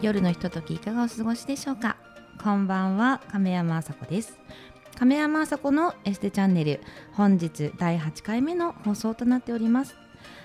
[0.00, 1.96] 夜のひとときいかがお過ごしでしょうか？
[2.40, 4.38] こんばんは亀山あさこです。
[4.96, 6.80] 亀山あさこのエステチャンネル
[7.14, 9.96] 本日第8回目の放送となっております。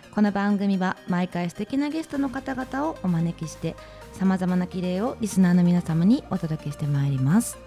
[0.10, 3.76] この番組は毎回素敵なゲストの方々をお招きして
[4.14, 7.60] さまざまな綺麗をリスナーの皆様にお届けしてまいります。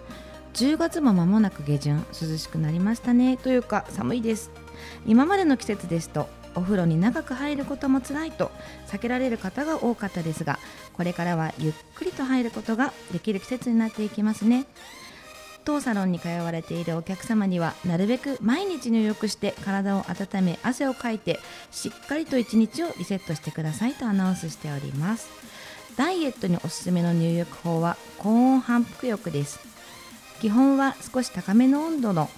[0.55, 3.37] 10月も間もなく下旬涼しくなりましたね。
[3.37, 4.51] というか寒いです。
[5.05, 8.51] 今までの季節ですとお風呂に長く入ることも辛いと
[8.87, 10.59] 避けられる方が多かったですが
[10.93, 14.65] これからはゆっくりと入ることができる季節になっていきますね。
[15.67, 25.27] 当サロンに通われているお客様にはなるべく毎日入浴して体を温め汗をかいてしっかりと一日をリセットしてくださいとアナウンスしております。
[25.97, 29.59] ダイエットにおすすめの入浴法は高温反復浴です。
[30.39, 32.29] 基本は少し高めの温度の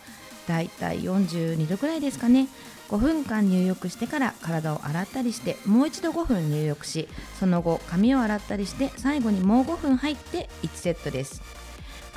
[0.47, 2.47] だいたい42度くらいですかね。
[2.89, 7.07] 5分間入浴してから体を洗ったりしてもう一度5分入浴し
[7.39, 11.41] その後髪を洗ったりして最後にもう5分入って1セットです。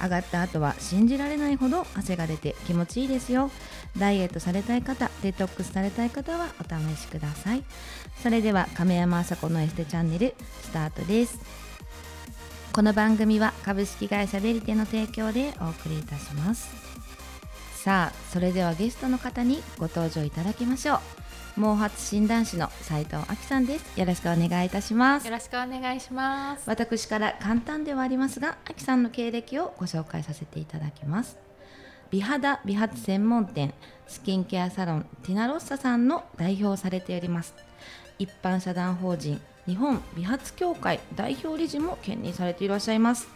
[0.02, 3.50] 上がった後は信じられないほど汗が出て気持ちいいですよ。
[3.96, 7.62] ダイエットされたい方デトックスされたい方はお試しください。
[8.22, 11.38] それでは亀山あさこのエステチャンネルスタートです。
[12.72, 16.91] この番組は株式会社ベリテの提供でお送りいたします。
[17.82, 20.98] さあそれではゲストの方にご登場いただきましょう。
[21.56, 23.98] 毛髪診断士の斉藤亜紀さんです。
[23.98, 25.26] よろしくお願いいたします。
[25.26, 26.62] よろしくお願いします。
[26.70, 31.36] 私から簡単ではありますが亜紀さんの経歴をご紹介させていただきます。
[32.12, 33.74] 美肌美髪専門店
[34.06, 37.52] スキンケアサロンティナロッサさんの代表をされております。
[38.20, 43.26] 一般社団法人日本美髪協会代表理事も兼任されていらっしゃいます。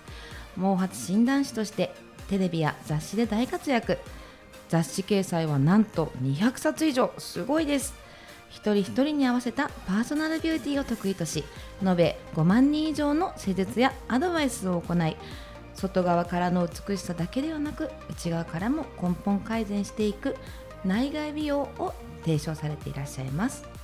[0.55, 1.93] 毛髪診断士として
[2.29, 3.99] テレビや雑誌で大活躍
[4.69, 7.13] 雑誌掲載はなんと200冊以上。
[7.19, 8.07] すごいです。
[8.49, 11.45] 一人一人に合わせたパーソナルビューティーを得意とし
[11.85, 15.17] 延べ5万人以上の施術やアドバイスを行い
[15.75, 20.37] 外側からの美しさだけではなく内側からも根本改善していく
[20.85, 21.93] 内外美容を
[22.25, 23.76] 提唱されていらっしゃいます。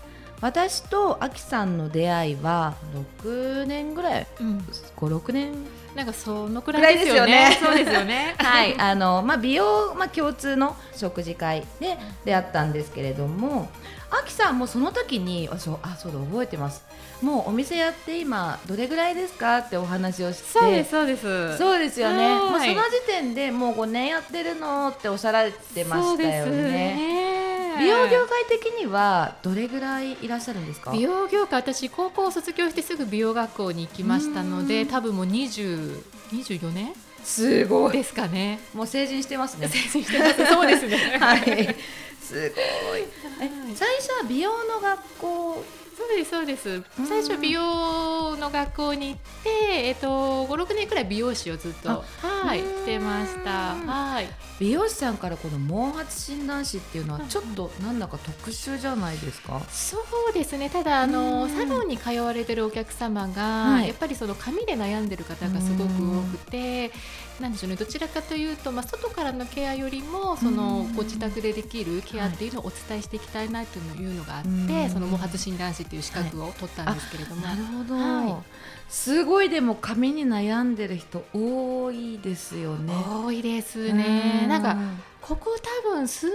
[0.42, 2.75] 私とアキさんの出会いは
[3.22, 4.58] 6年ぐらい、うん、
[4.97, 5.54] 56年？
[5.94, 7.56] なんかそのくらいですよね。
[7.62, 8.34] そうですよね。
[8.42, 13.69] はい、あのまあ美容まあ共通の食事会で出会ったんですけれども、
[14.10, 16.82] あきさんもその時にあそうあそうだ覚えてます。
[17.20, 21.56] もうお店やって今どれぐらいですかってお話をして、そうですそうです。
[21.59, 22.34] そうですよね。
[22.34, 22.72] もうその時
[23.06, 27.41] 点でもう5年やってるのっておっしゃられてましたよね。
[27.78, 30.91] 美容業界的にはどれぐらいいらっしゃるんですか？
[30.93, 36.03] 美容業界私高校卒業してすぐ美容学校に行きましたので多分もう20
[36.33, 36.93] 24年？
[37.25, 37.93] すごい。
[37.93, 38.59] ですかね。
[38.75, 39.69] もう成人してますね。
[39.69, 40.97] 成人してますそうですね。
[41.21, 41.77] はい。
[42.21, 42.53] す
[42.88, 43.05] ごい。
[43.75, 45.65] 最初は美容の学校
[45.97, 46.82] そうですそうです。
[47.06, 49.50] 最初美容の学校に行って、
[49.88, 53.75] えっと、56年くらい美容師をずっとはいしてました。
[53.75, 54.28] はい。
[54.58, 59.98] 美容師さんからこの毛髪診断士っていうのはちょっとなんだか特殊じゃないですか、そ
[60.30, 60.70] うですね。
[60.70, 66.92] ただあのサロンに通われてるお客様が、はい、やっぱりその髪で悩んでる方がすごく多くて
[67.42, 67.76] なんでしょうね。
[67.76, 78.42] どちらかというと、まあ、外からのケアよりもそのご自宅でできるケアっていうのをお伝えしていきたいなというのがあって、その毛髪診断士っていう資格を取ったんですけれども、はい、なるほど、はい、
[78.88, 82.94] すごいでも髪に悩んでる人多いですよね。
[83.25, 84.47] 多いですね。
[84.48, 84.76] なんか
[85.22, 86.34] ここ多分数年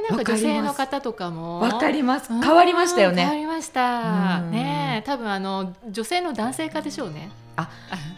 [0.00, 2.32] でなんか女性の方とかもわかります。
[2.32, 3.22] 変わりましたよね。
[3.22, 4.40] 変わりました。
[4.42, 7.30] ね多分あの女性の男性化でしょうね。
[7.56, 7.68] あ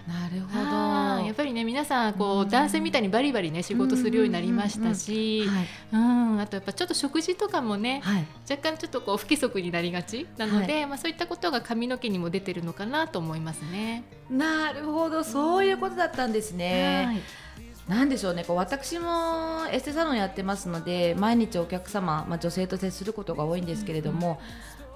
[0.06, 1.24] なるほど。
[1.24, 5.48] やっぱりね皆さんこう男性みたいにバリバリね仕事するようになりましたし
[5.92, 14.04] うんあとやっぱちょっと食事とかもね、はい、若干ちょっとこう不規則になりがちなので、はい、まあ、そういったことが髪の毛にも出てるのかなと思いますね。
[14.30, 17.04] なるほどそういうことだったんですね。
[17.06, 17.20] はい
[17.88, 18.44] なんでしょうね。
[18.44, 24.40] こう私もエステサロンやってますので毎日お客様、まあ、女性と接することが多いんですけれども、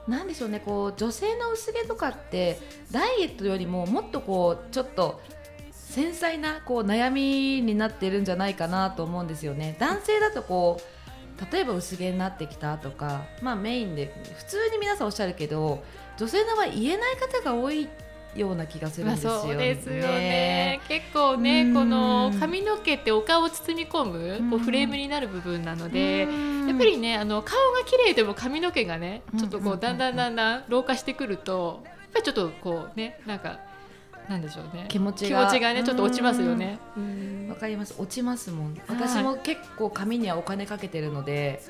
[0.06, 0.60] なんでしょうね。
[0.60, 2.60] こう女性の薄毛とかって
[2.90, 5.20] ダイエットよりももっとこうちょっと
[5.70, 9.76] 繊細なこう悩みになってるんじゃないかなと思うんですよね。
[9.78, 15.82] 男性だとこう例えば薄毛になってきたとか、まあ、メインで普通に皆さんおっしゃるけど
[16.18, 17.88] 女性の場合言えない方が多い
[18.34, 19.40] ような気がするんですよね。
[19.42, 20.80] そうですよね。
[20.88, 26.28] 結構ねこの髪の毛ってお顔を包み込むこうフレームになる部分なのでやっ
[26.78, 33.58] ぱりねあの顔が綺麗でも髪の毛がねちょっとこうだんだんだんだん老化してくるとやっぱりちょっとこうねなんか。
[34.28, 34.86] なんでしょうね。
[34.88, 35.50] 気持ちが。
[35.50, 36.78] ねちょっと落ちますよね。
[37.48, 37.96] わかります。
[37.98, 38.80] 落ちますもん。
[38.86, 41.60] 私も結構髪にはお金かけてるので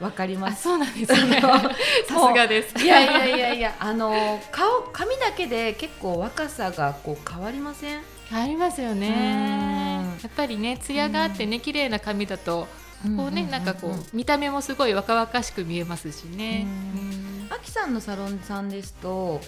[0.00, 0.62] わかります。
[0.62, 1.40] そうなんですね。
[1.40, 1.70] さ
[2.06, 2.84] すがです。
[2.84, 8.00] いやいやいやいやあの顔髪だけで結構若さがこう変わりません？
[8.30, 10.04] ありますよね。
[10.22, 12.68] やっぱりね艶があってね綺麗な髪だと
[13.16, 16.66] こうねなんかこう見た目もすごい若々しく見えますしね。
[17.50, 19.40] あきさんのサロンさんですと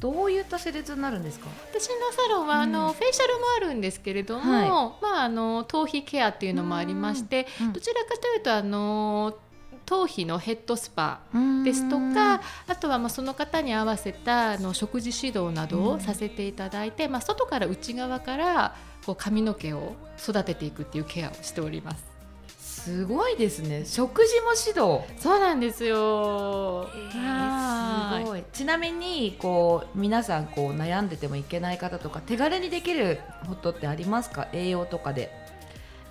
[0.00, 1.48] どういった施術になるんですか？
[1.72, 4.68] 私のサロンは、あのフェイシャルもあるんですけれども、はい、
[5.02, 9.36] まああの頭皮ケアっていうのもありまして、どちらかというとあの
[9.88, 11.20] 頭皮のヘッドスパ
[11.64, 18.76] ですとかあとはまあその方に合わせたあの食事指導などをさせていただいて、まあ、外から内側から
[19.06, 22.04] こう髪の毛を育てていくっていうケアをしております。
[22.58, 23.84] すごいですね。
[23.84, 25.00] 食事も指導。
[25.20, 28.44] そうなんですよ、えー、すごい。
[28.52, 34.48] ちなみにこう皆さんこう悩んでてもいけない方とか手軽にできることってありますか？
[34.52, 35.30] 栄養とかで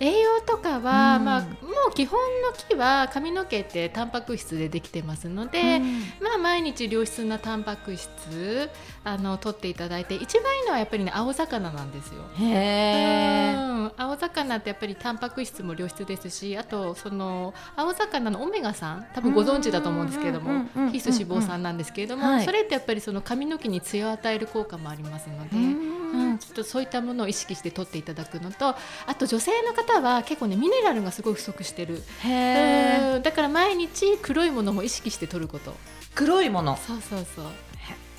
[0.00, 1.46] 栄養とかは、うん、まあ、も
[1.90, 8.70] う基本の木は髪の毛ってタンパク質でできてますので、うん、まあ、毎日良質なタンパク質
[9.04, 12.22] あの取っていただいて一番いいのはやっぱりね青魚なんですよ。
[12.38, 32.02] へうん、青魚ってやっぱりタンパク質も良質ですしあとその青魚のオメガ酸多分ご存知だと思うんですけれども必須脂肪酸なんですけれども、はい、それってやっぱりその髪の毛に艶を与える効果もありますので、うん、ちょっとそういったものを意識して取っていただくのとあと女性の方方は結構ねミネラルがすごい不足してる。
[32.24, 35.74] へだから毎日黒いものも意識して取ること。
[36.14, 36.76] 黒いもの。
[36.76, 37.46] そうそうそう。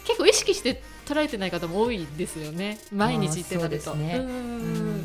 [0.05, 2.79] 結構意識して取られてない方も多いですよね。
[2.91, 3.93] 毎日ってなると。
[3.93, 4.19] ね。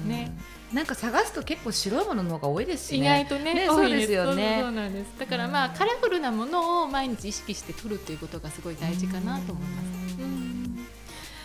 [0.07, 0.33] ね。
[0.73, 4.61] なんか探すと結構白いものの方が多いですし、ね、意外とねねそうですよね。
[4.63, 10.44] そうなんですだからまあカラフルなものを毎日意識して取るっていうことがすごい大事かなと思います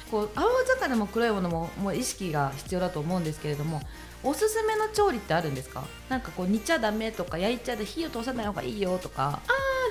[0.09, 0.45] こう青
[0.79, 3.81] 魚も黒いものももう意識が必要だと思うんですけれども
[4.23, 5.83] おすすめの調理ってあるんですか？
[6.09, 9.23] なんかこう煮ちゃだめとか焼いちゃで火を通さない方がいいよとか。
[9.23, 9.41] ああ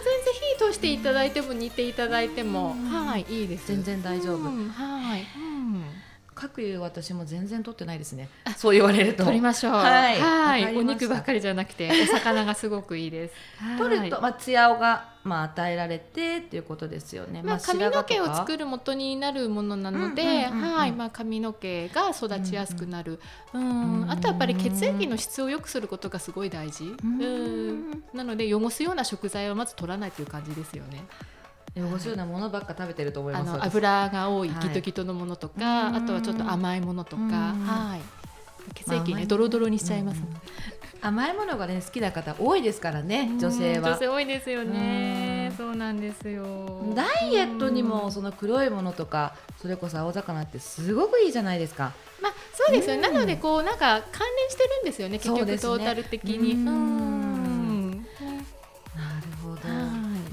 [0.04, 3.68] 全然火通していただいても煮ていただいてもはいいいです。
[3.68, 4.44] 全然大丈夫。
[4.44, 5.26] はい、
[6.42, 8.28] うん各いう私も全然取ってないですね。
[8.56, 9.24] そう言われると。
[9.24, 9.72] 取りましょう。
[9.72, 10.20] はい。
[10.20, 13.34] はいお肉ばっかりじゃなくて、お魚がすごくいいです。
[13.76, 17.42] 取ると、まあ、ツヤが、まあ、与えられてっていうことですよね。
[17.42, 23.18] まあ、髪の毛を作る元になるものなので、はい、まあ、髪の毛が育ちやすくなる。
[23.52, 26.94] うん、あとやっぱり血液の質を良くすることがすごい大事。
[27.02, 31.04] うん、なので、汚すような食材をまず取らないという感じですよね。
[31.76, 33.50] 汚すようなものばっか食べてると思います。
[33.50, 38.00] あの油が多いギトギトのものとか、はい、あとはちょっと甘いものとか、はい。
[38.74, 40.20] 血液ね、ドロドロにしちゃいます、
[41.00, 43.90] 甘いものがね好きな方多いですからね女性は。
[43.92, 45.52] 女性多いですよね。
[45.56, 46.44] そうなんですよ。
[46.94, 51.92] ダイエットにもその黒いものとかそれこそ青魚ってすごくいいじゃないですか。
[52.20, 56.52] まあそうですよ、ね、なのでこうなんか関連してるんですよね結局トータル的に。
[56.52, 57.27] うん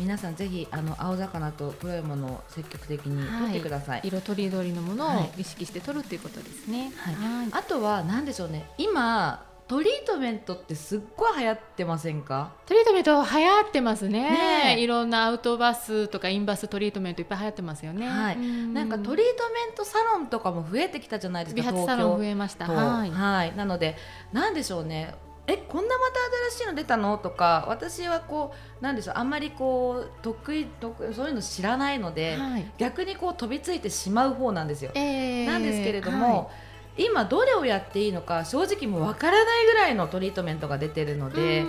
[0.06, 8.70] 皆さんぜひあの青魚と黒いものを積極的に取ってください、はい、色とりどりのものを意識して取るということですね、はい、はい、あとは何でしょうね。
[8.78, 12.52] 今トリートメントってすっごい流行ってませんか？
[12.68, 14.76] トリートメント流行ってますね。
[14.78, 18.08] いろんなアウトバスとかインバストリートメントいっぱい流行ってますよね。
[18.08, 18.38] はい。
[18.38, 22.68] なんかトリートメントサロンとかも増えてきたじゃないですか美髪サロン増えました。
[22.68, 23.96] はい、はい、なので
[24.32, 25.16] なんでしょうね
[25.48, 26.16] えこんなまた
[26.54, 27.18] 新しいの出たの？
[27.18, 34.92] とか私はこうなんでしょうあんまりこう得意得そういうの知らないので、はい、逆にこう飛びついてしまう方なんですよ。
[34.96, 36.50] えー、なんですけれども、は
[36.98, 41.66] い、今どれをやっていいのか正直もうわからないぐらいのトリートメントが出てるので。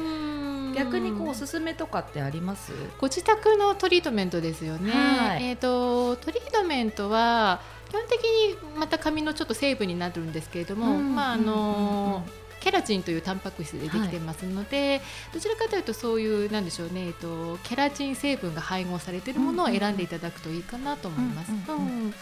[0.75, 2.71] 逆にこうおすすめとかってあります？
[2.99, 15.01] ご自宅のトリートメントですよね、はい、えーと、トリートメントは基本的にまた髪のちょっと成分になるんですけれども、まああのーケラチンというタンパク質でできてますので、はい、
[15.35, 21.53] どちらかというとそういうなんでしょうね、えっと、ケラチン成分が配合されているものを選んでいただくといいかなと思います。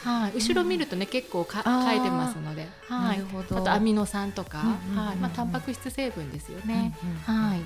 [0.06, 6.94] はい、後ろ見るとね結構か書いてますので、はい、あとアミノ酸とか、はい、まあタンパク質成分ですよね。
[7.24, 7.60] はい。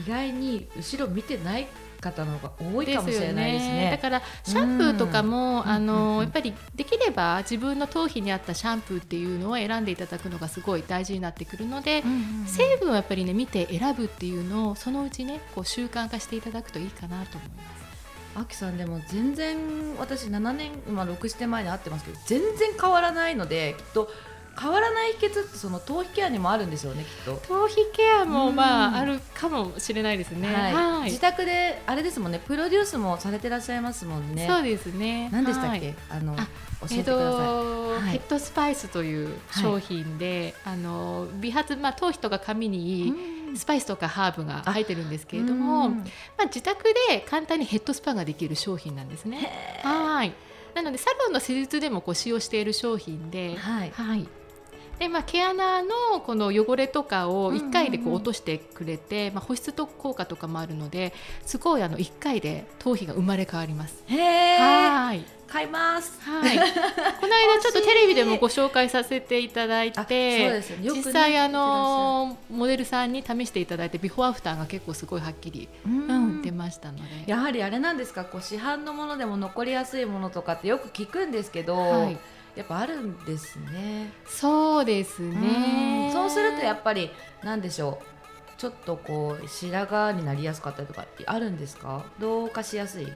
[0.00, 1.68] 意外に後ろ見てない
[2.04, 17.84] 方の方が多いかもしれないですね、ね、だからシャンプーとかも、うん、あの、やっぱりできれば自分の頭皮に合ったシャンプーっていうのを選んでいただくのがすごい大事になってくるので、うんうんうん、成分をやっぱりね見て選ぶっていうのをそのうちねこう習慣化していただくといいかなと思います。
[18.36, 19.56] あきさんでも全然
[19.96, 24.10] 私7年、まあ、6年前に会ってますけど全然変わらないのできっと
[24.60, 27.40] 変わらない秘訣ってその頭皮ケアにもあるんでしょうねきっと。
[27.48, 30.74] 頭皮ケアもまああるかもしれないですね、はい。
[30.74, 34.46] はい、自宅であれですもんねプロデュースもされてらっしゃいますもんね。
[34.48, 35.28] そうですね。
[35.30, 36.42] 何でしたっけ、はい、あの教
[36.92, 43.14] えてください、えっと、ヘッドスパイスという商品で、あの美髪まあ頭皮とか髪にいい
[43.56, 45.96] スパイスとかハーブが入ってるんですけれども、ま
[46.40, 49.80] あ、自宅で簡単にヘッドスパができる商品なんですね。
[49.82, 50.32] はい。
[50.74, 54.28] なのでサロンの施術でもこう使用している商品で、はい、はい
[54.98, 55.88] でまあ、毛穴の
[56.24, 61.12] この汚れとかを1回でこう落としてくれて、まあ、保湿と効果とかもあるので
[61.44, 64.02] すごいあの1回で頭皮が生まれ変わります。
[64.06, 65.24] へはい
[65.54, 66.18] 買います。
[66.20, 66.58] はい。
[66.58, 66.64] こ
[67.28, 77.04] の間ちょっとテレビでもご紹介させていただいて、ね、実際あのモデルさんに試していただいてビフォーアフターが結構すごいはっきり、うん、出ましたので。
[77.26, 81.76] やはりあれなんですか、こう市販のものでも残りやすいものとかってよく聞くんですけど。
[81.76, 82.18] はい
[82.56, 84.12] やっぱあるんですね。
[84.26, 86.08] そうですね。
[86.10, 87.10] うそうするとやっぱり
[87.42, 88.06] なんでしょう。
[88.56, 92.04] ちょっとこう白髪になりやすかったりとかあるんですか？
[92.20, 93.08] 老化しやすい？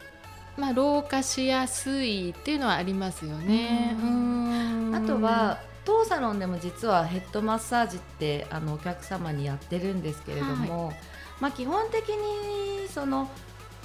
[0.56, 3.96] まあ老化しやすいっていうのはありますよね。
[4.92, 10.96] あとは当サロンでも実はヘッドマッサージってあのお客様にやってるんですけれども、はい、
[11.40, 13.30] まあ基本的にその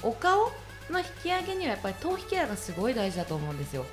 [0.02, 0.50] お顔
[0.90, 3.86] の引き上げにはやっぱり頭皮ケアがすごい大事だと思うんですよ。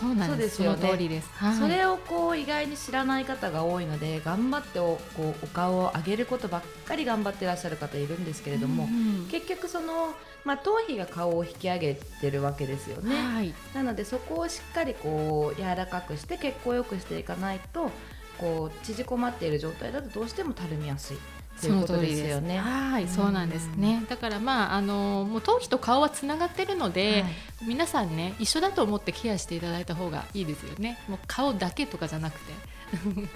[0.00, 0.88] そうなんですよね。
[0.88, 17.90] そです、はい、それをこう意外に知らない方が多いので頑張っておこうお顔を上げることばっかり頑張ってらっしゃる方いるんですけれども、うんうん、結局そのまあ、頭皮が顔を引き上げてるわけですよね、はい、なのでそこをしっかりこう柔らかくして血行を良くしていかないと
[18.38, 21.16] こう縮こまっている状態だとどうしてもたるみやすい
[21.56, 22.58] その通りですよね。
[22.58, 24.04] はい、そうなんですね。
[24.08, 27.34] だからまああのもう頭皮と顔はつながってるので、はい、
[27.68, 30.98] 皆さんね一緒だと思ってケアしていただいた方がいいですよね。
[31.08, 32.52] もう顔だけとかじゃなくて。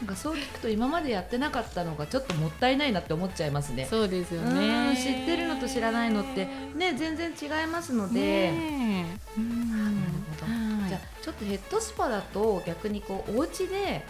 [0.00, 3.86] なんかそう聞くと今までやってなかったのがちょっともったいないなって思っちゃいますね。
[3.88, 4.94] そうですよね。
[4.94, 8.20] 知ってるのと知らないのってね全然違いますので。
[8.20, 9.70] ね、うん。
[9.70, 9.96] なる
[10.38, 10.88] ほど。
[10.88, 14.04] じゃあちょっとヘッドスパだと逆にこうお家で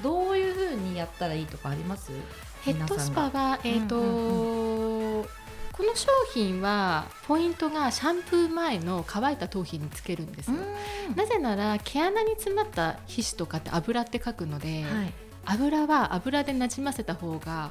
[0.00, 2.12] どういうふうにやったらいいとかあります？
[2.66, 5.24] ヘッドスパはえっ、ー、と、うんうんうん、
[5.72, 10.56] この商品はポイントがシャンプー前の乾いた頭皮につけるんですよ。
[11.14, 15.12] なぜなら毛穴に詰まった皮脂とかって油って書くので、はい、
[15.44, 17.70] 油は油でなじませた方が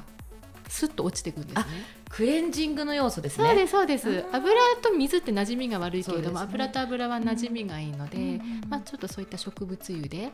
[0.68, 1.64] スッと落ちていくんですね。
[2.08, 3.48] クレンジングの要素ですね。
[3.48, 4.24] そうですそうです。
[4.32, 10.30] 油と水って馴染みが悪いけれども、ね、油と油は馴染みがいいので、うん、まあちょっとそういった植物油で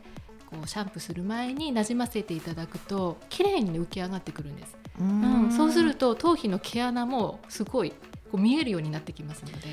[0.53, 4.77] こうシャンプーする前になじませていただくと綺麗に浮き上がってくるんです。
[5.01, 7.91] うん、そうすると頭皮の毛穴もすごい
[8.31, 9.69] こう見えるようになってきますので。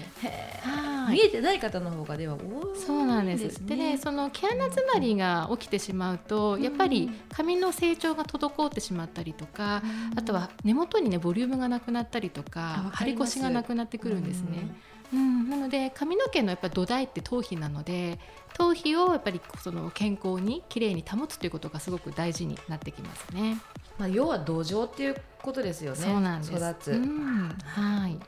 [1.10, 2.40] 見えてない方の方がでは多
[2.76, 3.66] い、そうなんです。
[3.66, 9.82] でね、その毛穴詰まりが起きてしまうと、やっぱり髪の成長が滞ってしまったりとか、
[10.16, 14.60] あとは根元にねボリュームがなくなったりとか、張り腰がなくなってくるんですね。
[14.62, 14.76] うん、
[15.12, 18.20] なので髪の毛のやっぱ土台って頭皮なので
[18.58, 23.58] 頭皮をやっぱりその健康にきれいに保つということがすごく大事になってきますね。
[23.98, 25.98] まあ、要は土壌っていうことですよね。
[25.98, 28.20] そうなんです育つ、うん、はい。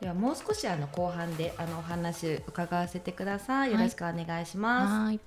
[0.00, 3.72] ではもう少しあの後半であのお話伺わせてください。
[3.72, 5.06] よろしくお願いします。
[5.06, 5.20] はい、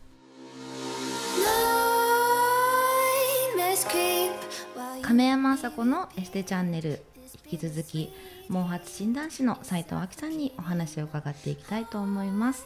[5.02, 7.02] 亀山麻子のエステチャンネル
[7.50, 8.12] 引き続き
[8.50, 12.66] 毛髪診断士の斉藤亜紀さんにお話を伺っていきたいと思います。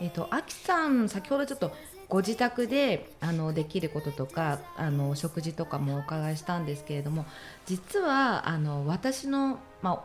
[0.00, 1.72] えっ、と亜紀さん先ほどちょっと
[2.08, 7.26] ご自宅であのできることとかあの食事とかもお伺いしたんですけれども
[7.66, 10.04] 実はあの私の、まあ、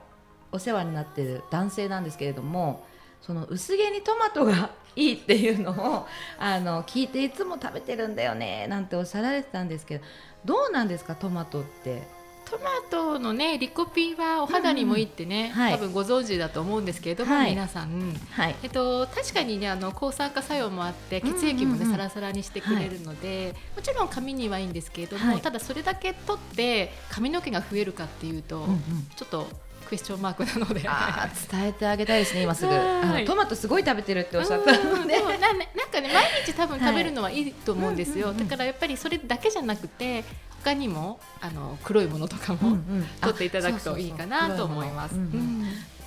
[0.51, 2.85] お世話になってる男性なんですけれども
[3.21, 6.05] その薄毛にトマトがいいっていうのを
[6.37, 10.03] あの聞いていつも食べてるんだよねなんておっしゃられてたんですけど
[10.43, 12.22] どうなんですかトマトって？
[12.45, 15.63] トマトのねリコピンはお肌にもいいってね、うん。
[15.63, 28.79] うん、多分ご存知だと思うんですけれども、はい、皆さん、はい、えっと、確かにねあの抗酸化作用もあって血液もね、サラサラにしてくれるので、はい、もちろん髪にはいいんですけれども、ただそれだけ取って髪の毛が増えるかっていうと、うんうん、
[29.15, 29.47] ちょっと
[29.83, 30.81] クエスチョンマークなので。
[30.81, 32.73] 伝えてあげたいですね今すぐ。
[32.73, 34.71] あのトマトすごい食べてるっておっしゃった。
[34.71, 35.59] のでななん
[35.91, 40.23] かね毎日多分食べるのはいいと思うんですよ、だからやっぱりそれだけじゃなくて
[40.63, 42.77] 他にもあの黒いものとかも、
[43.21, 45.15] 取っていただくといいかなと思います。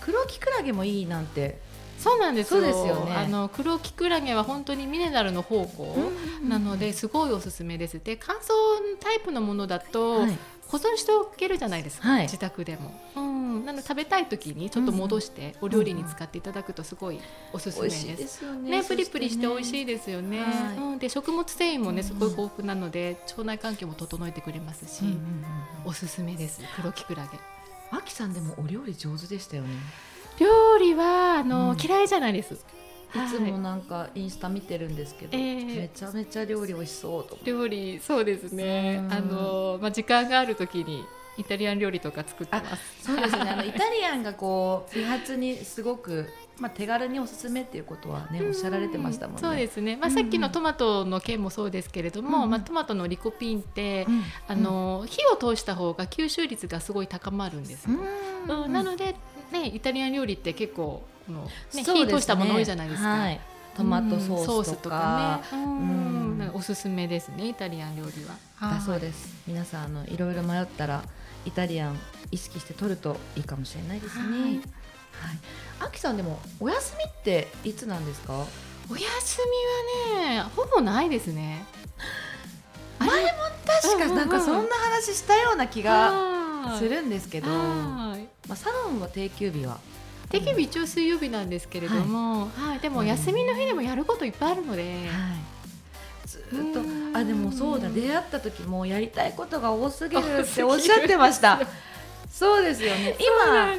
[0.01, 1.59] 黒きくらげもいいなんて
[1.99, 2.61] そうなんですよ。
[2.61, 3.13] ですよね。
[3.15, 5.97] あの黒きくらげは本当にミネラルの宝庫
[6.47, 8.01] なのですごいおすすめです。
[8.03, 8.41] で乾燥
[9.01, 12.93] タイプのものだと、はい、保存しておけるじゃないですか、はい、自宅でも。
[13.17, 17.21] うん、なの食べたい時にちょっと戻してお料理に使っていただくとすごい
[17.53, 18.07] おすすめです。
[18.07, 20.45] ですね、ね、プリプリして美味しいですよね。
[20.79, 25.05] うん、で食物繊維もねすごい豊富なので腸内環境も整えてくれますし、
[25.85, 27.39] おすすめです黒きくらげ。
[27.91, 29.69] あきさんでもお料理上手でしたよね。
[30.39, 32.57] 料理はあの、うん、嫌いじゃないです。
[33.25, 33.29] い。
[33.29, 39.03] つもなんかインスタ見てるんですけど、はい、めちゃめちゃ料理美味しそうと料理そうですね。
[39.11, 41.05] あの、まあ、時間がある時に
[41.39, 43.05] イタリアン料理とか作ってます。
[43.05, 43.51] そうですね。
[43.51, 46.27] あのイタリアンがこう美髪にすごく
[46.59, 49.43] まあ、手軽におすすめっていうことはねおっしゃられてましたもんね。
[49.43, 57.99] そうですね、まあ、さっきのトマトの件もそうですけれども、うん、まあ、トマトのリコピンって、うん、あの火を通した方が吸収率がすごい高まるんですよ。
[58.49, 59.17] うん、なので、
[59.53, 63.09] ね、イタリアン料理って結構この、ねね、火通したもの多いじゃないですか。
[63.09, 63.41] はい。
[63.77, 65.43] トマトソースとか。
[65.53, 68.75] ね、うん、おすすめですねイタリアン料理は。
[68.75, 69.35] だそうです。
[69.47, 71.03] 皆さんあのいろいろ迷ったら
[71.45, 71.99] イタリアン
[72.31, 74.23] 意識して取るといいかもしれないですね。
[74.23, 74.61] はい、
[75.81, 78.45] あきさんでもお休みっていつなんですか？
[78.89, 79.41] お休
[80.15, 81.65] みはねほぼないですね。
[82.99, 83.29] 前も
[83.67, 88.15] 確かなんかそんな話したような気がするんですけど、ま
[88.51, 89.79] あ、サロンは定休日は
[90.31, 96.81] 定休日一応水曜日なんですけれども、はい、はい、でも休みの日でもやることいっぱいあるので、はい、ずっと
[97.19, 97.89] あでもそうだ。
[97.89, 101.61] 出会った時もやりたいことが多すぎるっておっしゃってました。
[102.37, 103.17] そうですよね。
[103.19, 103.75] 今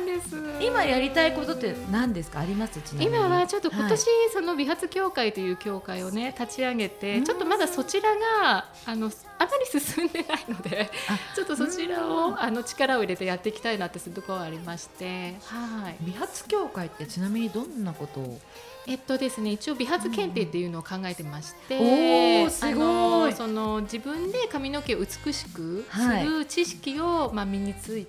[0.60, 2.40] 今やりたいことって何ですか？
[2.40, 2.82] あります？
[3.00, 4.00] 今はちょっと今年、はい、
[4.34, 10.90] その美髪協会という協会をね立ち上げて、ちょっとまだそちらがあのあまり進んでないので、
[11.36, 15.96] ちょっとそちらをあの力を入れてやっていきたいなってするところはありまして、はい。
[16.02, 18.40] 美髪協会ってちなみにどんなことを？
[18.88, 23.34] えっとですね、一応美髪検定っていうのを考えてまして、うん、すごい。
[23.34, 28.08] その自分で髪の毛を美しくする知識を、まあ、身につい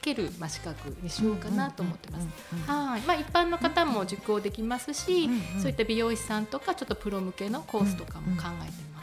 [0.00, 2.26] ける、まあ、資格にしようかなと思ってます。
[2.66, 5.28] はい、まあ、一般の方も受講できますし、
[5.60, 9.02] そういった美容師さんとかちょっとプロ向けのコースとかも考えてま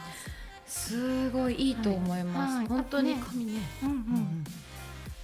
[0.66, 0.88] す。
[0.88, 2.56] すごいいいと思います。
[2.56, 4.44] はい、本当に髪ね、うんうん、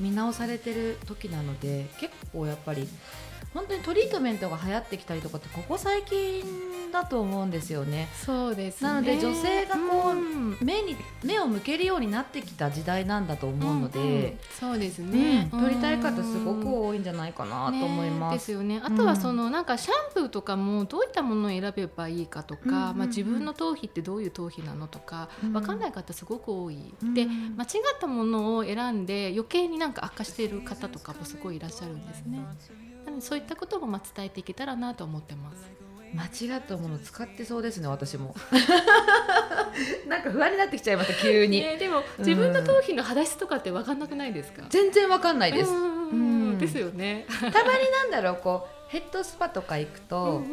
[0.01, 2.89] 見直されてる時なので結構やっぱり
[3.53, 6.43] 本当にトリートメントが流行ってきたりとかってここ最近
[6.91, 8.09] だと思うんですよね。
[8.25, 18.33] そうです、ね、なので女性がこう、うん、目に目を向けるようになってきた時代なんだと思うので、うんうん、そうですね、うん、取りたい方すごく多いんじゃないかなと思います。
[18.33, 18.81] ね、ですよね。
[18.83, 26.95] あとはその、なんかシャンプーとかもどういったものを選べばいいかとか、うんうんうん、まあ自分の頭皮ってどういう頭皮なのとかわかんない方すごく多い。
[27.15, 32.39] で間違ったものを選んで余計になんか悪化している方とかもすごいいらっしゃるんですね。
[33.21, 35.71] そういったこともまあ伝えていけたらなと思ってます。
[36.15, 38.35] 間違ったもの使ってそうですね私も。
[40.09, 45.71] なんか不安になってきちゃいました急に、ね、でも自分の頭皮の肌質とかって分かんなくないですか、全然分かんないです。
[46.59, 47.27] ですよね。
[47.29, 50.45] たまになんだろうこうヘッドスパとか行くと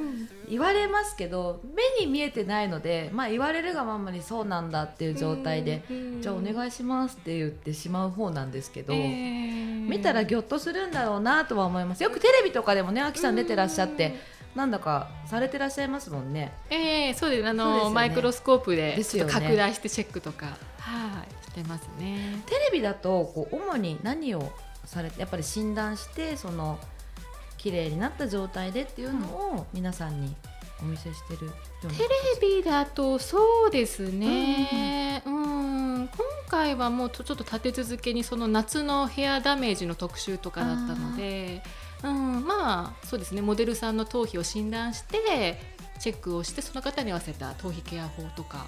[0.49, 5.83] 言われますけど目に見えてないので、まあ、言われるがままにそうなんだっていう状態で
[6.21, 12.01] じゃあお願いしますって言ってしまう方なんですけど、えー、見たらぎょっとするんだろうなとは思います。
[12.01, 14.15] よくテレビとかでもねあきさん出てらっしゃって
[14.55, 16.51] なんだかされてらっしゃいますもんね。
[16.71, 17.47] ええー、そうです。
[17.47, 20.47] あの、ね、マイクロスコープでちょっと拡大してチェックとか、
[20.79, 22.41] はい、してますね。
[22.47, 24.51] テレビだとこう主に何を
[24.85, 26.79] されてやっぱり診断してその
[27.61, 30.35] 綺麗になった状態でっていうのを皆さんに
[30.81, 36.09] お見せしてるテレビだとそうですね、うん、うん今
[36.49, 41.61] 回はもうちょっと立て続けにその夏のヘアダメージの特集とかだったので。
[42.03, 43.43] うん、まあそうですね。
[43.43, 45.61] モデルさんの頭皮を診断して
[45.99, 48.65] チェックをしてその方に合わせた頭皮ケア法とか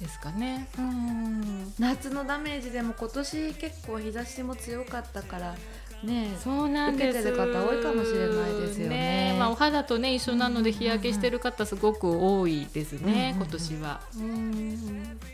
[0.00, 5.54] ですかね、うん、夏のダメージでも今年結構日差しも強かったから
[6.02, 6.36] ね。
[6.42, 14.00] そうなんです受けてる方多いかもしれないですよね、ね、まあ、お肌とね一緒なので日焼けしてる方すごく多いですね、今年は、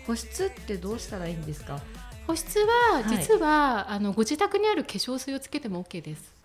[0.07, 1.81] 保湿ってどうしたらいいんですか？
[2.26, 6.37] 保湿は実は、はい、あのご自宅にある化粧水をつけても OK です。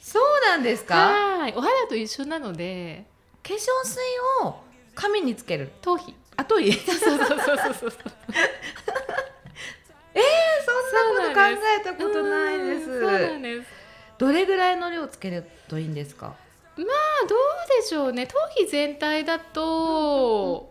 [0.00, 0.94] そうなんですか？
[1.38, 1.54] はい。
[1.56, 3.04] お肌と一緒なので。
[3.42, 3.98] 化粧水
[4.44, 4.54] を
[4.94, 5.70] 髪につける。
[5.82, 6.14] 頭皮。
[6.36, 6.72] あ頭皮。
[6.78, 7.92] そうそうそうそうそう
[10.20, 10.72] えー、そ
[11.14, 12.86] んなこと考えたことないです。
[12.86, 13.68] そうなんです。
[14.18, 16.34] どれぐらいの量つけるといいんですか？
[16.76, 17.38] まあどう
[17.80, 18.26] でしょうね。
[18.26, 20.68] 頭皮全体だと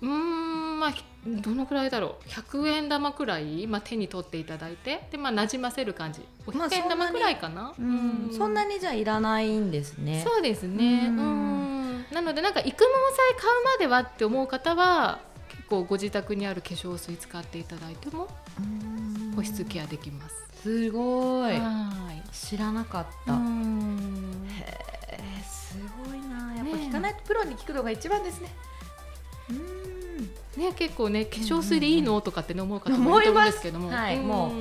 [0.00, 0.94] うんまあ
[1.26, 2.28] どのくらいだろう。
[2.28, 5.06] 100円玉くらい、まあ、手に取っていただいて。
[5.10, 6.22] で、まあ、なじませる感じ。
[6.46, 10.24] 100円玉くらいかな、うん、そんなにじゃいらないんですね。
[10.26, 11.08] そうですね。
[11.08, 12.86] うんなのでなんか育毛剤
[13.36, 15.27] 買うまではって思う方は結
[15.68, 18.28] 構ご自宅にある化粧水使っていただいても
[19.36, 20.48] 保湿ケアできます。
[20.62, 21.54] すごい。
[22.32, 23.34] 知らなかった。
[23.34, 23.36] へ
[25.12, 26.54] えすごいな。
[26.56, 28.48] やっぱ聞かないとプロに聞くのが一番ですね。
[29.50, 29.98] うん。
[30.58, 34.52] ね、結構ね化粧水でいいの、とかって思う方もいると思うんですけども、はい、もう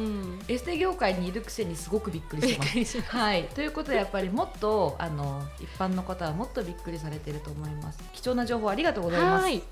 [0.47, 3.01] エステ業界にいるくせにすごくびっくりしてます。
[3.17, 7.99] はい、ということでやっぱりもっとあの一般の方はもっとびっくりされていると思います。
[8.13, 9.43] 貴重な情報ありがとうございます。
[9.43, 9.63] はい、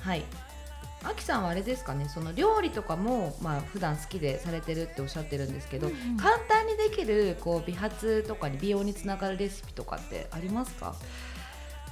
[0.00, 0.24] はい
[1.06, 6.16] あきさんはあれですかねその料理とかもまあ普段好きでされてるっておっしゃってるんですけど、うんうん。
[6.16, 10.94] 簡単にできるこう美髪とかに美容につながるレシピとかってありますか？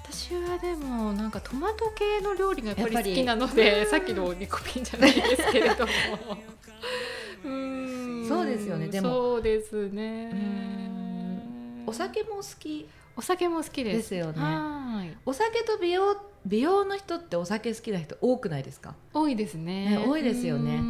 [0.05, 5.92] 私はでもなんかトマト系の料理がやっぱりり好きなのでさっきの煮込みじゃないですけれども。
[7.44, 8.29] うーん。
[8.29, 9.09] そうですよねでも。
[9.11, 10.31] そうですね。
[10.33, 11.85] うん。
[11.87, 12.88] お酒も好き？
[13.16, 13.96] お酒も好きです。
[13.98, 14.40] ですよね。
[14.40, 15.16] はい。
[15.27, 19.96] お酒と美容美容の人ってお酒好きな人多くないですか、多いですね。
[19.98, 20.81] ね多いですよね。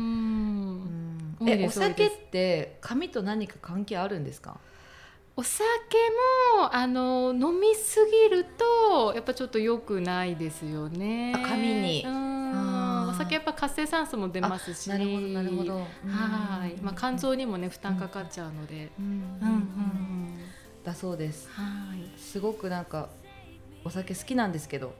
[1.46, 4.58] えお酒って髪と何か関係あるんですか？
[5.34, 5.64] お酒
[6.56, 7.98] もあの飲みす
[8.30, 11.32] ぎるとやっぱちょっと良くないですよね。
[11.34, 12.04] あ髪に。
[12.06, 14.88] お酒やっぱ活性酸素も出ますし。
[14.88, 15.78] なるほどなるほど。
[15.78, 15.84] は
[16.66, 18.90] い、まあ肝臓にもね負担かかっちゃうので。
[18.98, 19.18] うんうんう
[19.50, 20.31] ん
[20.84, 21.62] だそうですは
[21.94, 22.18] い。
[22.18, 23.08] すごくなんか
[23.84, 24.94] お酒好きなんですけど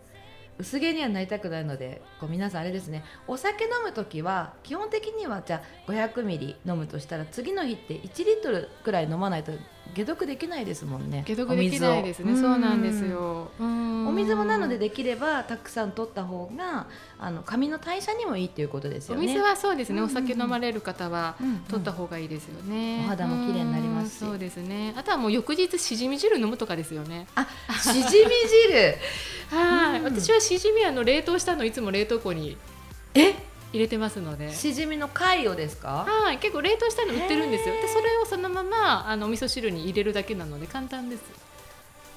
[0.58, 9.52] 薄毛にはなりたくないのでこう皆さんあれですねお酒飲む時は基本的にはじゃあ500ミリ飲むとしたら次の日って1リットルくらい飲まないと
[9.94, 11.24] 解毒できないですもんね。
[11.26, 12.36] 解毒できないですね。
[12.36, 13.50] そうなんですよ。
[13.58, 14.08] うん。
[14.08, 16.86] お水もなのでできればたくさん取った方が
[17.18, 19.20] あの髪の代謝にもいいっていうことですよね。
[19.20, 20.00] お水はそうですね。
[20.00, 21.36] お酒飲まれる方は
[21.68, 23.02] 取った方がいいですよね。
[23.06, 24.94] お肌も綺麗になりますそうですね。
[24.96, 27.26] あとはもう翌日しじみ汁飲むとかですよね。
[27.34, 27.46] あ
[27.80, 28.96] しじみ汁。
[29.50, 30.04] はい、うん。
[30.04, 32.56] 私はしじみあの冷凍したのいつも冷凍庫に
[33.14, 33.51] え？
[33.72, 34.52] 入れてますので。
[34.54, 36.04] しじみの貝をですか？
[36.08, 37.74] はい、結構冷凍したの売ってるんですよ。
[37.74, 41.22] で、それをそのままあのお味噌汁に入れるだけなので簡単です。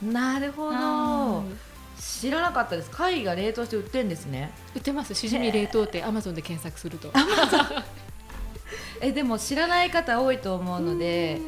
[0.01, 5.15] なるほどはい知らなかったです貝が冷凍して売ってんですね売ってます。
[5.15, 7.09] しじみ冷凍ってアマゾンで検索すると。
[9.01, 11.39] えでも知らない方多いと思うので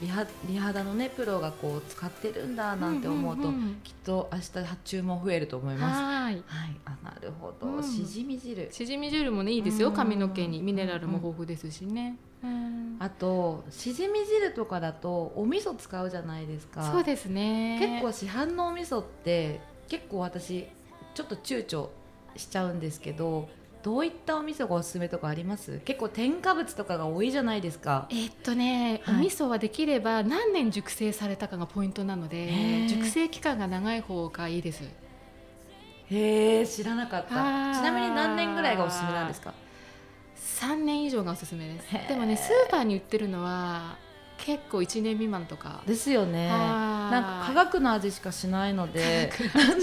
[0.00, 6.00] 美肌のねプロがこう使ってるんだなんて思うと、んんんきっと明日注文増えると思います。
[6.00, 6.34] はい。
[6.46, 6.76] はい。
[6.86, 7.82] あなるほど、うん。
[7.82, 8.68] しじみ汁。
[8.72, 9.88] しじみ汁もねいいですよ。
[9.88, 9.94] うん。
[9.94, 10.62] 髪の毛に。
[10.62, 12.16] ミネラルも豊富ですしね。
[12.42, 12.96] うん。
[12.98, 16.82] あとしじみ汁とかだとお味噌使うじゃないですか。
[16.92, 17.78] そうですね。
[17.80, 20.66] 結構市販のお味噌って結構私
[21.14, 21.88] ちょっと躊躇
[22.36, 23.48] しちゃうんですけど
[23.82, 25.80] どういったお味噌がおすすめとかあります？
[25.84, 28.06] 結構添加物とかが多いじゃないですか。
[28.10, 29.14] えっとね、はい。
[29.16, 34.84] お味噌はできれば何年熟成されたかがポイントなのへでー熟成期間が長い方がいいです。
[36.10, 37.28] へえ知らなかった。
[37.28, 37.32] ち
[37.82, 39.54] なみに何年ぐらいがおすすめなんですか
[40.36, 41.86] ？3年以上がおすすめです。
[42.08, 43.96] でもねスーパーに売ってるのは
[44.36, 45.82] 結構1年未満とか。
[45.86, 46.48] ですよね。
[46.50, 49.30] はいなんか化学の味しかしないので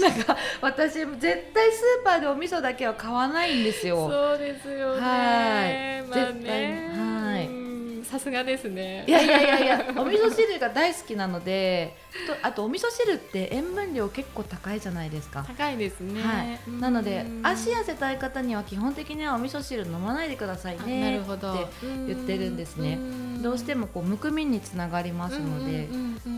[0.00, 1.06] なんか私絶
[1.54, 4.08] 対スーパーでお味噌だけは買わないんですよ。
[4.10, 5.00] そうですよね。
[5.00, 6.08] はい。
[6.08, 6.97] まあ絶対ねはいうん
[8.08, 9.04] さすがですね。
[9.06, 11.94] いやいやいやいやお味噌汁が大好きなので
[12.26, 15.44] とあとお味噌汁って塩分量結構高いじゃないですか。
[15.46, 16.80] 高いですね、はい、うん。
[16.80, 21.52] なので足痩せたい方には基本的にはお味噌汁飲まないでくださいあねなるほど。
[21.52, 21.68] って
[22.06, 22.98] 言ってるんですね。
[23.42, 25.88] どうしてもこうむくみにつながりますので、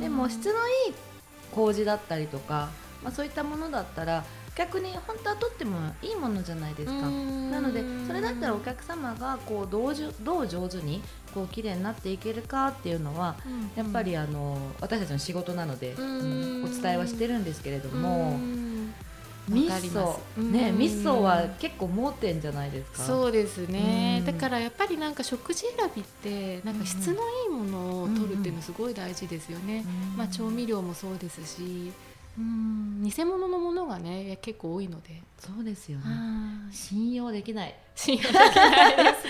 [0.00, 0.94] でも質のいい
[1.52, 2.68] 麹だったりとか、
[3.02, 4.24] まあ、そういったものだったら
[4.56, 7.06] 逆に本当は取ってもいいものじゃないですか。
[7.06, 7.50] うん。
[7.50, 13.70] なのでそれだったらお客様がこうどうじゅどう上手にこう綺麗になっていけるかっていうのはうん。
[13.76, 18.94] やっぱりあの私たちの仕事なので、お伝えはしてるんですけれども、うん。
[19.48, 20.20] 味わかります。
[20.38, 20.78] 噌ねうん。
[20.78, 23.02] 味噌は結構盲点じゃないですか。
[23.02, 24.26] そうですね、うん。
[24.26, 27.16] だからやっぱりなんか食事選びってなんか質のい
[27.46, 30.16] いものを取るっていうのすごい大事ですよね、うん。
[30.18, 31.92] まあ、調味料もそうですし
[32.38, 36.04] うん偽物のものがね結構多いので、そうですよね。
[36.04, 36.10] は
[36.70, 37.74] い信用できない。
[37.94, 39.26] 信用できないです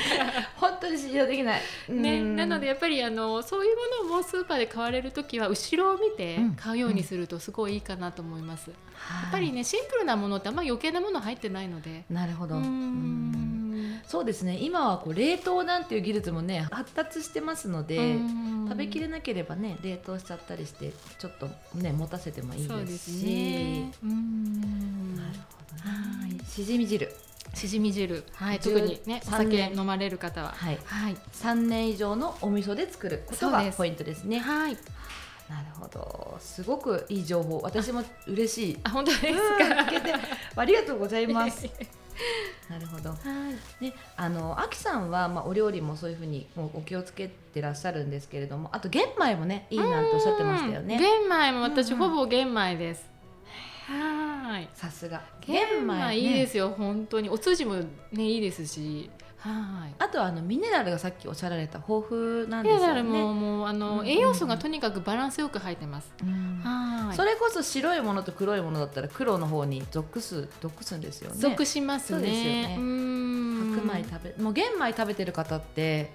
[0.57, 1.61] 本当に信用できない。
[1.89, 8.77] ね、うんなのでやっぱりあのそういうものもスーパーで買われる時は後ろを見てうん買うようにするとすごいいいかなと思います、や
[9.23, 12.57] やっぱりねシンプルなものってあんま余計なもの入ってないのでなるほど。
[12.57, 13.60] ううんん
[14.07, 14.59] そうですね。
[14.61, 23.27] 今はこう冷凍なんていう技術もね発達してますので、うん食べきれなければね冷凍しちゃったりしてちょっとね持たせてもいいですすし。
[23.27, 25.97] ねうんなるほどね。
[26.23, 27.13] はいしじみ汁。
[27.55, 30.79] しじみ汁、はい、十特にねお三酒年飲まれる方ははい。
[30.85, 34.39] はい、三年以上のお味噌で作ることがポイントですね。
[34.39, 34.75] はい、
[35.49, 36.39] なるほど。
[36.41, 37.61] すごくいい情報。
[37.63, 38.79] 私も嬉しい。
[38.85, 39.35] あ本当ですか、
[40.57, 41.69] ありがとうございます。
[42.71, 43.11] なるほど。
[43.11, 43.17] は
[43.81, 48.71] いね、あの、あきさんは、まあ、お料理もそういうふうに、もうお気をつけてらっしゃるんですけれども。
[48.73, 50.95] あと玄米もね、いいなんておっしゃってましたよね。
[50.95, 53.11] うん玄米も私、ほぼ玄米です
[53.89, 55.21] はいさすが。
[55.41, 56.61] 玄米いいですね。
[56.61, 57.75] よ、本当にお通じも
[58.13, 63.23] ねいいですしはいあとはあのミネラルがさっきおっしゃられた豊富なんミネラルですよね。
[63.23, 66.13] ももうあの、うん栄養素がとにかくバランスよく入ってます。
[66.23, 67.17] うんはい。
[67.17, 71.37] それこそ白いものと黒いものだったら黒の方に属す属すんですよね。
[71.39, 76.13] 属しますそうですよね白米食べもう玄米食べてる方って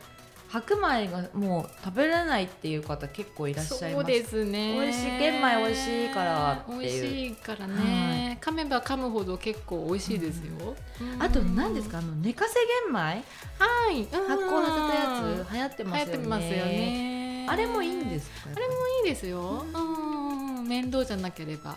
[0.55, 3.93] 白米がもう食べれないっていう方結構いらっしゃいます。
[3.95, 4.73] そうですね。
[4.79, 8.37] 美味しい玄米美味しいからっていう美味しいからね。
[8.41, 10.75] 噛めば噛むほど結構美味しいですよ。
[11.01, 11.97] うんあと何ですか？
[11.97, 12.53] あの寝かせ
[12.85, 12.99] 玄米？
[12.99, 13.21] は
[13.91, 14.01] い。
[14.01, 16.11] うん発酵させたやつ流行って流ますよね。
[16.13, 17.47] 行ってますよね。
[17.49, 18.49] あれもいいんですか？
[18.55, 18.75] あれもい
[19.07, 19.65] いですよ。
[19.73, 20.67] うん。
[20.67, 21.75] 面倒じゃなければ。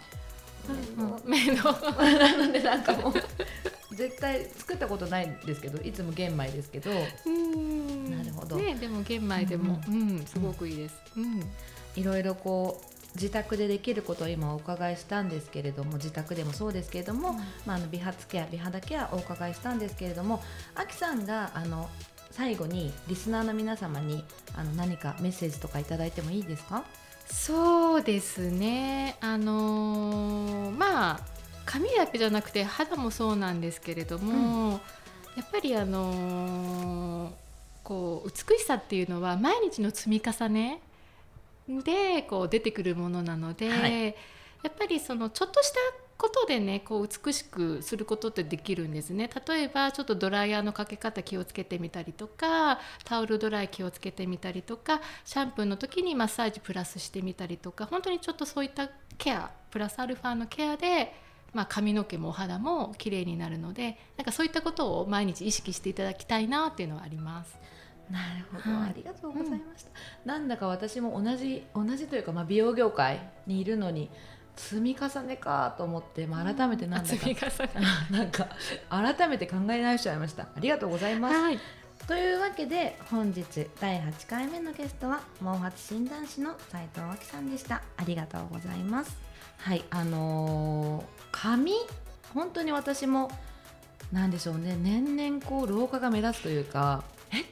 [0.97, 1.73] うん面倒。
[2.01, 6.91] なのでなんかもう絶対作ったことないんですけどいつも玄米ですけど
[7.27, 7.78] うん
[8.38, 8.57] ほど。
[8.57, 10.96] ね、でも玄米でも、うん、すごくいいです。
[11.16, 11.42] うん。
[11.96, 17.33] いろいろこう自宅でできることを今お伺いしたんですけれども自宅でもそうですけれども、
[17.66, 20.42] まあ、あの美髪ケア美肌ケアお伺いしたんですけれども
[20.74, 21.88] あきさんがあの
[22.31, 24.22] 最後にリスナーの皆様に
[24.55, 26.85] あの何かメッセージとかいただいてもいいですか？
[27.27, 29.16] そうですね。
[29.20, 31.20] あのーまあ
[31.64, 34.81] 髪だけじゃなくて肌もそうなんですけれども、
[35.37, 37.31] やっぱりあのー
[37.88, 40.83] こう美しさっていうのは毎日の積み重ね
[41.83, 44.14] でこう出てくるものなので、はい
[44.61, 45.77] やっぱりそのちょっとした
[46.16, 61.14] ことでねこう美しくすることってできるんですね例えばちょっとドライヤーのかけ方気をつけてみたりとかタオルドライ気をつけてみたりとかシャンプーの時にマッサージプラスしてみたりとか本当にちょっとそういったケアプラスアルファのケアで、
[61.55, 67.57] まあ、髪の毛もお肌も綺麗になるのでなんかそういったことを毎日意識していただきたいなっていうのはあります。
[68.11, 68.90] なるほど、はい。
[68.90, 69.90] ありがとうございました、
[70.25, 74.11] なんだか私も同じ同じというか、まあ、美容業界にいるのに
[74.57, 77.87] 積み重ねかと思って、まあ、改めてなんだか積み重ね。
[78.11, 78.49] なんか
[78.90, 80.44] 改めて考え直しちゃいました。
[80.44, 81.35] ありがとうございます。
[81.35, 81.59] はい。
[82.07, 87.83] というわけで本日第8回目のゲストは毛髪診断士の斉藤亜紀さんでした。
[87.97, 89.16] ありがとうございます。
[89.59, 91.75] はいあのー髪？
[92.35, 93.31] 本当に私も
[94.12, 94.77] なんでしょうね。
[94.77, 97.05] 年々こう老化が目立つというか。
[97.31, 97.44] え？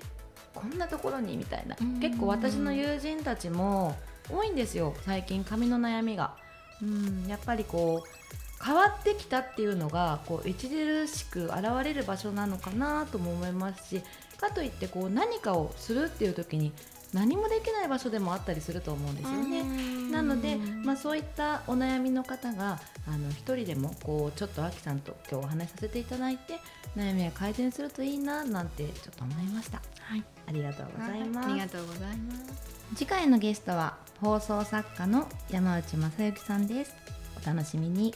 [0.60, 1.76] こんなところにみたいな。
[1.80, 2.00] うん。
[2.00, 3.96] 結構私の友人たちも
[4.30, 6.34] 多いんですよ最近髪の悩みが。
[6.82, 14.02] うんやっぱりこう変わってきたっていうのがこう著しく現れる場所なのかなとも思いますし
[14.38, 16.72] かといってこう何かをするっていう時に
[17.12, 19.62] 何もできない場所でもあったりすると思うんですよね。
[20.10, 26.58] なので、まあ、そういったお悩みの方があの一人でもこうちょっとあきさんと今日お話しさせていただいて
[26.96, 29.80] 悩みが改善するといいななんてちょっと思いました。
[30.00, 31.48] はい、ありがとうございます。
[31.48, 32.76] ありがとうございます。
[32.94, 36.94] 次回のゲストは放送作家の山内正幸さんです
[37.42, 38.14] お楽しみに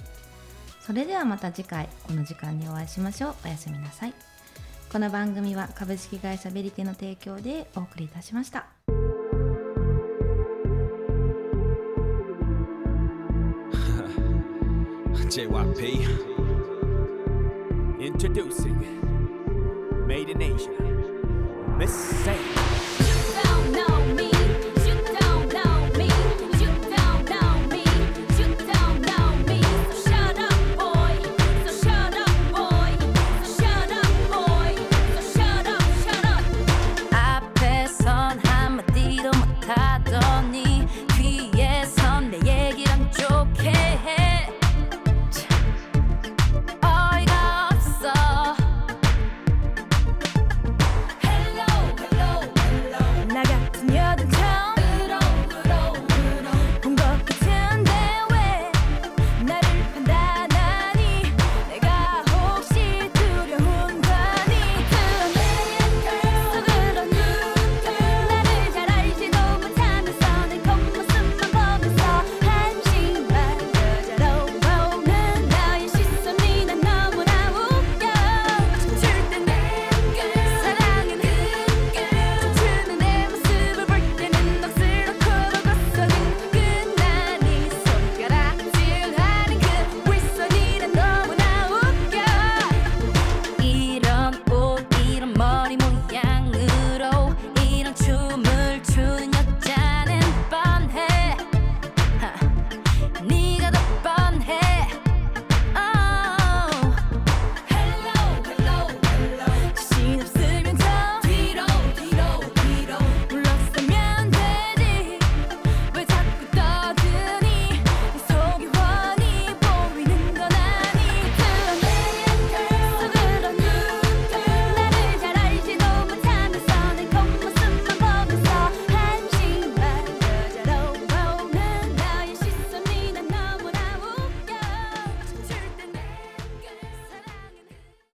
[0.81, 4.15] それではまた次回この時間にお会いしましょうおやすみなさい
[4.91, 8.67] この番組は株式会社ベリテの提供でお送りいたしました
[15.31, 16.09] JYP.
[18.01, 18.81] Introducing
[20.09, 20.90] Made in Asia.
[21.81, 22.90] Miss Sam.